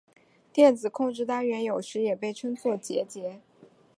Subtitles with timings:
[0.51, 3.39] 电子控制单元有时也被称作节点。